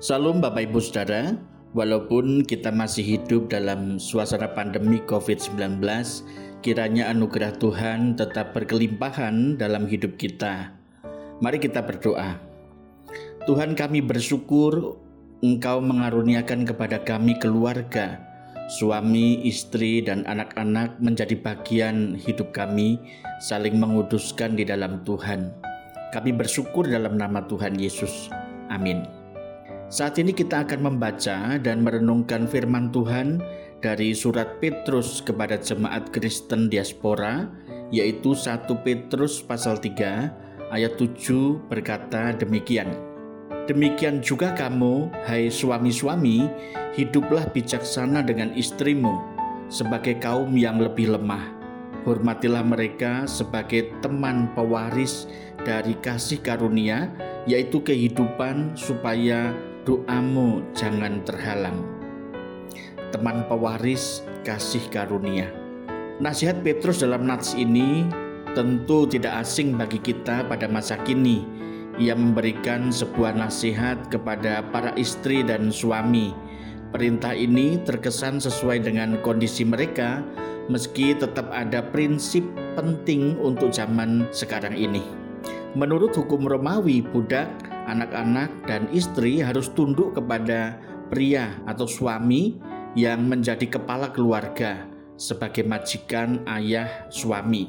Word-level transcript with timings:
Salam 0.00 0.40
Bapak 0.40 0.64
Ibu 0.64 0.80
Saudara, 0.80 1.36
walaupun 1.76 2.40
kita 2.48 2.72
masih 2.72 3.04
hidup 3.04 3.52
dalam 3.52 4.00
suasana 4.00 4.48
pandemi 4.48 4.96
COVID-19, 5.04 5.76
kiranya 6.64 7.12
anugerah 7.12 7.52
Tuhan 7.60 8.16
tetap 8.16 8.56
berkelimpahan 8.56 9.60
dalam 9.60 9.84
hidup 9.84 10.16
kita. 10.16 10.72
Mari 11.44 11.60
kita 11.60 11.84
berdoa. 11.84 12.40
Tuhan 13.44 13.76
kami 13.76 14.00
bersyukur 14.00 14.96
Engkau 15.44 15.84
mengaruniakan 15.84 16.64
kepada 16.64 17.04
kami 17.04 17.36
keluarga, 17.36 18.24
suami, 18.72 19.44
istri, 19.44 20.00
dan 20.00 20.24
anak-anak 20.24 20.96
menjadi 20.96 21.36
bagian 21.36 22.16
hidup 22.16 22.56
kami, 22.56 22.96
saling 23.44 23.76
menguduskan 23.76 24.56
di 24.56 24.64
dalam 24.64 25.04
Tuhan. 25.04 25.52
Kami 26.16 26.32
bersyukur 26.32 26.88
dalam 26.88 27.20
nama 27.20 27.44
Tuhan 27.44 27.76
Yesus. 27.76 28.32
Amin. 28.72 29.19
Saat 29.90 30.22
ini 30.22 30.30
kita 30.30 30.62
akan 30.62 30.86
membaca 30.86 31.58
dan 31.58 31.82
merenungkan 31.82 32.46
firman 32.46 32.94
Tuhan 32.94 33.42
dari 33.82 34.14
surat 34.14 34.62
Petrus 34.62 35.18
kepada 35.18 35.58
jemaat 35.58 36.14
Kristen 36.14 36.70
diaspora 36.70 37.50
yaitu 37.90 38.38
1 38.38 38.70
Petrus 38.86 39.42
pasal 39.42 39.82
3 39.82 40.70
ayat 40.70 40.94
7 40.94 41.66
berkata 41.66 42.30
demikian. 42.38 42.86
Demikian 43.66 44.22
juga 44.22 44.54
kamu, 44.54 45.10
hai 45.26 45.50
suami-suami, 45.50 46.46
hiduplah 46.94 47.50
bijaksana 47.50 48.22
dengan 48.22 48.54
istrimu 48.54 49.18
sebagai 49.66 50.22
kaum 50.22 50.54
yang 50.54 50.78
lebih 50.78 51.18
lemah. 51.18 51.50
Hormatilah 52.06 52.62
mereka 52.62 53.26
sebagai 53.26 53.90
teman 53.98 54.54
pewaris 54.54 55.26
dari 55.66 55.98
kasih 55.98 56.38
karunia, 56.46 57.10
yaitu 57.44 57.82
kehidupan, 57.82 58.78
supaya 58.78 59.52
doamu 59.88 60.60
jangan 60.76 61.24
terhalang. 61.24 61.80
Teman 63.10 63.48
pewaris 63.48 64.22
kasih 64.44 64.84
karunia. 64.92 65.48
Nasihat 66.20 66.60
Petrus 66.60 67.00
dalam 67.00 67.24
nats 67.24 67.56
ini 67.56 68.04
tentu 68.52 69.08
tidak 69.08 69.40
asing 69.40 69.74
bagi 69.74 69.96
kita 69.98 70.44
pada 70.44 70.68
masa 70.68 71.00
kini. 71.00 71.42
Ia 71.96 72.16
memberikan 72.16 72.92
sebuah 72.92 73.36
nasihat 73.36 74.08
kepada 74.08 74.64
para 74.68 74.92
istri 74.96 75.44
dan 75.44 75.72
suami. 75.72 76.32
Perintah 76.90 77.36
ini 77.36 77.78
terkesan 77.86 78.42
sesuai 78.42 78.82
dengan 78.82 79.20
kondisi 79.22 79.62
mereka, 79.62 80.24
meski 80.66 81.14
tetap 81.14 81.46
ada 81.52 81.84
prinsip 81.92 82.42
penting 82.74 83.38
untuk 83.38 83.70
zaman 83.70 84.26
sekarang 84.34 84.74
ini. 84.74 85.02
Menurut 85.78 86.10
hukum 86.18 86.50
Romawi, 86.50 86.98
budak 86.98 87.46
anak-anak, 87.90 88.50
dan 88.70 88.86
istri 88.94 89.42
harus 89.42 89.70
tunduk 89.74 90.14
kepada 90.14 90.78
pria 91.10 91.58
atau 91.66 91.84
suami 91.90 92.56
yang 92.94 93.26
menjadi 93.26 93.66
kepala 93.66 94.10
keluarga 94.14 94.86
sebagai 95.18 95.66
majikan 95.66 96.40
ayah 96.48 97.10
suami. 97.12 97.68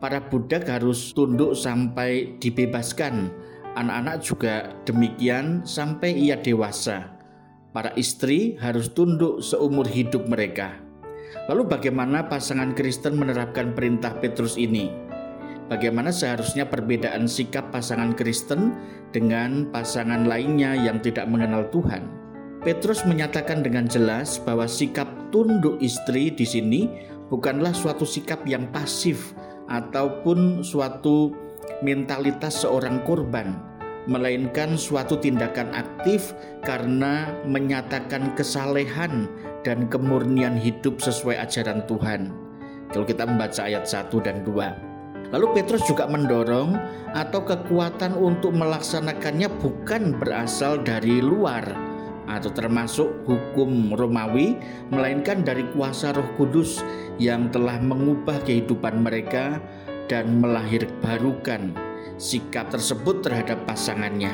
Para 0.00 0.22
budak 0.22 0.64
harus 0.64 1.12
tunduk 1.12 1.52
sampai 1.52 2.40
dibebaskan. 2.40 3.28
Anak-anak 3.76 4.16
juga 4.24 4.54
demikian 4.88 5.60
sampai 5.62 6.16
ia 6.16 6.40
dewasa. 6.40 7.20
Para 7.70 7.92
istri 7.94 8.56
harus 8.58 8.90
tunduk 8.90 9.44
seumur 9.44 9.84
hidup 9.86 10.26
mereka. 10.26 10.74
Lalu 11.46 11.68
bagaimana 11.68 12.26
pasangan 12.26 12.74
Kristen 12.74 13.14
menerapkan 13.20 13.76
perintah 13.76 14.16
Petrus 14.18 14.58
ini? 14.58 15.09
Bagaimana 15.70 16.10
seharusnya 16.10 16.66
perbedaan 16.66 17.30
sikap 17.30 17.70
pasangan 17.70 18.12
Kristen 18.18 18.74
dengan 19.14 19.70
pasangan 19.70 20.26
lainnya 20.26 20.74
yang 20.74 20.98
tidak 20.98 21.30
mengenal 21.30 21.70
Tuhan. 21.70 22.10
Petrus 22.60 23.06
menyatakan 23.08 23.64
dengan 23.64 23.88
jelas 23.88 24.36
bahwa 24.42 24.68
sikap 24.68 25.08
tunduk 25.32 25.80
istri 25.80 26.28
di 26.28 26.44
sini 26.44 26.80
bukanlah 27.32 27.72
suatu 27.72 28.04
sikap 28.04 28.44
yang 28.44 28.68
pasif 28.68 29.32
ataupun 29.70 30.60
suatu 30.60 31.32
mentalitas 31.80 32.66
seorang 32.66 33.00
korban, 33.06 33.56
melainkan 34.04 34.76
suatu 34.76 35.16
tindakan 35.16 35.72
aktif 35.72 36.36
karena 36.66 37.32
menyatakan 37.48 38.36
kesalehan 38.36 39.30
dan 39.64 39.88
kemurnian 39.88 40.58
hidup 40.58 41.00
sesuai 41.00 41.40
ajaran 41.40 41.80
Tuhan. 41.88 42.34
Kalau 42.90 43.06
kita 43.06 43.24
membaca 43.24 43.62
ayat 43.64 43.86
1 43.86 44.10
dan 44.20 44.42
2. 44.42 44.89
Lalu 45.28 45.46
Petrus 45.60 45.84
juga 45.84 46.08
mendorong 46.08 46.74
atau 47.12 47.44
kekuatan 47.44 48.16
untuk 48.16 48.56
melaksanakannya 48.56 49.52
bukan 49.60 50.16
berasal 50.16 50.80
dari 50.82 51.22
luar 51.22 51.90
atau 52.30 52.50
termasuk 52.54 53.26
hukum 53.26 53.94
Romawi, 53.94 54.54
melainkan 54.94 55.42
dari 55.42 55.66
kuasa 55.74 56.14
Roh 56.14 56.26
Kudus 56.38 56.78
yang 57.18 57.50
telah 57.50 57.82
mengubah 57.82 58.38
kehidupan 58.46 59.02
mereka 59.02 59.58
dan 60.06 60.38
melahirbarukan 60.38 61.74
sikap 62.18 62.70
tersebut 62.70 63.26
terhadap 63.26 63.58
pasangannya. 63.66 64.30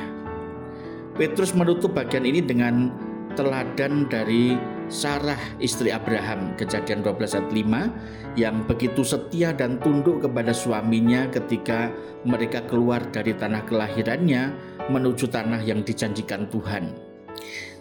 Petrus 1.16 1.56
menutup 1.56 1.96
bagian 1.96 2.28
ini 2.28 2.44
dengan 2.44 2.92
teladan 3.32 4.04
dari 4.12 4.56
Sarah 4.86 5.38
istri 5.58 5.90
Abraham 5.90 6.54
kejadian 6.54 7.02
12 7.02 7.18
ayat 7.34 7.50
5 7.50 8.38
yang 8.38 8.62
begitu 8.70 9.02
setia 9.02 9.50
dan 9.50 9.82
tunduk 9.82 10.22
kepada 10.22 10.54
suaminya 10.54 11.26
ketika 11.26 11.90
mereka 12.22 12.62
keluar 12.70 13.02
dari 13.10 13.34
tanah 13.34 13.66
kelahirannya 13.66 14.54
menuju 14.86 15.26
tanah 15.26 15.58
yang 15.66 15.82
dijanjikan 15.82 16.46
Tuhan. 16.54 16.94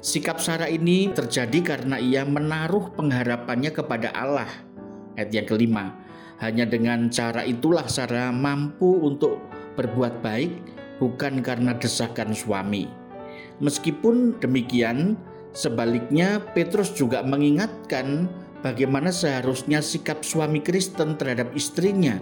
Sikap 0.01 0.41
Sarah 0.41 0.65
ini 0.65 1.13
terjadi 1.13 1.61
karena 1.61 2.01
ia 2.01 2.25
menaruh 2.25 2.93
pengharapannya 2.97 3.69
kepada 3.69 4.09
Allah. 4.09 4.49
Ayat 5.13 5.29
yang 5.29 5.45
kelima, 5.45 5.93
hanya 6.41 6.65
dengan 6.65 7.13
cara 7.13 7.45
itulah 7.45 7.85
Sarah 7.85 8.33
mampu 8.33 9.05
untuk 9.05 9.45
berbuat 9.77 10.25
baik 10.25 10.51
bukan 10.97 11.45
karena 11.45 11.77
desakan 11.77 12.33
suami. 12.33 12.89
Meskipun 13.61 14.41
demikian, 14.41 15.15
Sebaliknya, 15.55 16.43
Petrus 16.51 16.91
juga 16.91 17.23
mengingatkan 17.23 18.27
bagaimana 18.59 19.07
seharusnya 19.07 19.79
sikap 19.79 20.19
suami 20.19 20.59
Kristen 20.59 21.15
terhadap 21.15 21.55
istrinya, 21.55 22.19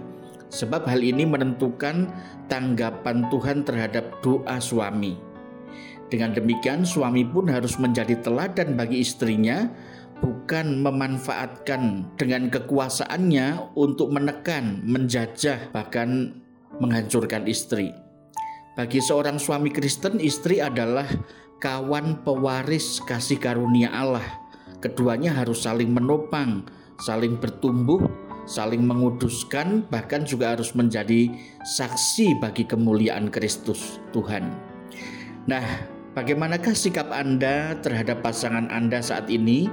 sebab 0.54 0.86
hal 0.86 1.02
ini 1.02 1.26
menentukan 1.26 2.14
tanggapan 2.46 3.26
Tuhan 3.34 3.66
terhadap 3.66 4.22
doa 4.22 4.62
suami. 4.62 5.18
Dengan 6.14 6.30
demikian, 6.30 6.86
suami 6.86 7.26
pun 7.26 7.50
harus 7.50 7.74
menjadi 7.74 8.14
teladan 8.22 8.78
bagi 8.78 9.02
istrinya, 9.02 9.66
bukan 10.22 10.78
memanfaatkan 10.78 12.14
dengan 12.14 12.46
kekuasaannya 12.54 13.74
untuk 13.74 14.14
menekan, 14.14 14.78
menjajah, 14.86 15.74
bahkan 15.74 16.38
menghancurkan 16.78 17.50
istri. 17.50 18.03
Bagi 18.74 18.98
seorang 18.98 19.38
suami 19.38 19.70
Kristen, 19.70 20.18
istri 20.18 20.58
adalah 20.58 21.06
kawan 21.62 22.26
pewaris 22.26 22.98
kasih 23.06 23.38
karunia 23.38 23.86
Allah. 23.94 24.26
Keduanya 24.82 25.30
harus 25.30 25.62
saling 25.62 25.94
menopang, 25.94 26.66
saling 26.98 27.38
bertumbuh, 27.38 28.02
saling 28.50 28.82
menguduskan, 28.82 29.86
bahkan 29.94 30.26
juga 30.26 30.58
harus 30.58 30.74
menjadi 30.74 31.30
saksi 31.62 32.42
bagi 32.42 32.66
kemuliaan 32.66 33.30
Kristus 33.30 34.02
Tuhan. 34.10 34.50
Nah, 35.46 35.62
bagaimanakah 36.18 36.74
sikap 36.74 37.14
Anda 37.14 37.78
terhadap 37.78 38.26
pasangan 38.26 38.66
Anda 38.74 38.98
saat 38.98 39.30
ini? 39.30 39.70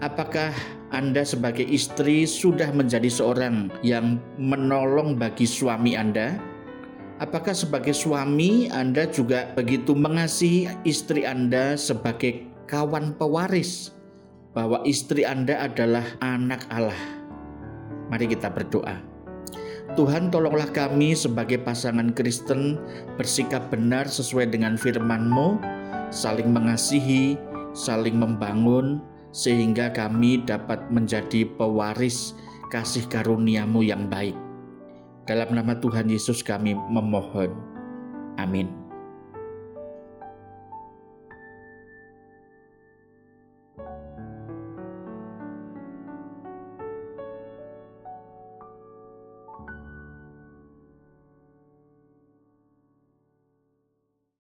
Apakah 0.00 0.56
Anda 0.88 1.20
sebagai 1.20 1.68
istri 1.68 2.24
sudah 2.24 2.72
menjadi 2.72 3.12
seorang 3.12 3.68
yang 3.84 4.16
menolong 4.40 5.20
bagi 5.20 5.44
suami 5.44 6.00
Anda? 6.00 6.57
Apakah 7.18 7.50
sebagai 7.50 7.90
suami 7.90 8.70
Anda 8.70 9.10
juga 9.10 9.50
begitu 9.58 9.90
mengasihi 9.90 10.70
istri 10.86 11.26
Anda 11.26 11.74
sebagai 11.74 12.46
kawan 12.70 13.18
pewaris 13.18 13.90
bahwa 14.54 14.86
istri 14.86 15.26
Anda 15.26 15.66
adalah 15.66 16.06
anak 16.22 16.62
Allah? 16.70 16.94
Mari 18.06 18.30
kita 18.30 18.54
berdoa. 18.54 19.02
Tuhan 19.98 20.30
tolonglah 20.30 20.70
kami 20.70 21.18
sebagai 21.18 21.58
pasangan 21.58 22.14
Kristen 22.14 22.78
bersikap 23.18 23.66
benar 23.66 24.06
sesuai 24.06 24.54
dengan 24.54 24.78
firman-Mu, 24.78 25.58
saling 26.14 26.54
mengasihi, 26.54 27.34
saling 27.74 28.14
membangun, 28.14 29.02
sehingga 29.34 29.90
kami 29.90 30.46
dapat 30.46 30.86
menjadi 30.94 31.50
pewaris 31.58 32.38
kasih 32.70 33.10
karuniamu 33.10 33.82
yang 33.82 34.06
baik. 34.06 34.38
Dalam 35.28 35.52
nama 35.52 35.76
Tuhan 35.76 36.08
Yesus 36.08 36.40
kami 36.40 36.72
memohon. 36.72 37.52
Amin. 38.40 38.77